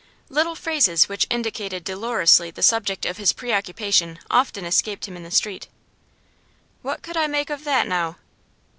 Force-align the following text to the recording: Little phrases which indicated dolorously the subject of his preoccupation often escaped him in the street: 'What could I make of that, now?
Little 0.29 0.55
phrases 0.55 1.07
which 1.07 1.27
indicated 1.29 1.83
dolorously 1.83 2.49
the 2.49 2.63
subject 2.63 3.05
of 3.05 3.17
his 3.17 3.33
preoccupation 3.33 4.17
often 4.31 4.65
escaped 4.65 5.07
him 5.07 5.15
in 5.15 5.21
the 5.21 5.29
street: 5.29 5.67
'What 6.81 7.03
could 7.03 7.17
I 7.17 7.27
make 7.27 7.51
of 7.51 7.65
that, 7.65 7.85
now? 7.87 8.17